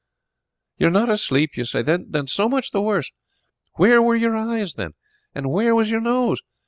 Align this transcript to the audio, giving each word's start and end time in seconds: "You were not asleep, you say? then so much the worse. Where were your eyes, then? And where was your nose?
"You 0.79 0.87
were 0.87 0.91
not 0.93 1.09
asleep, 1.11 1.55
you 1.55 1.63
say? 1.63 1.83
then 1.83 2.25
so 2.25 2.49
much 2.49 2.71
the 2.71 2.81
worse. 2.81 3.11
Where 3.75 4.01
were 4.01 4.15
your 4.15 4.35
eyes, 4.35 4.73
then? 4.73 4.95
And 5.35 5.51
where 5.51 5.75
was 5.75 5.91
your 5.91 6.01
nose? 6.01 6.41